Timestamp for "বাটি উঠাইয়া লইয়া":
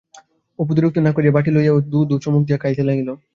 1.35-1.89